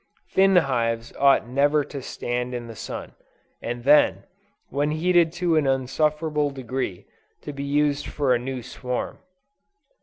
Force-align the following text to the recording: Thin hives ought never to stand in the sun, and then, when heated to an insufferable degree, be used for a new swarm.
Thin 0.33 0.55
hives 0.55 1.13
ought 1.19 1.47
never 1.47 1.83
to 1.83 2.01
stand 2.01 2.55
in 2.55 2.65
the 2.65 2.75
sun, 2.75 3.11
and 3.61 3.83
then, 3.83 4.23
when 4.69 4.89
heated 4.89 5.31
to 5.33 5.57
an 5.57 5.67
insufferable 5.67 6.49
degree, 6.49 7.05
be 7.53 7.63
used 7.63 8.07
for 8.07 8.33
a 8.33 8.39
new 8.39 8.63
swarm. 8.63 9.19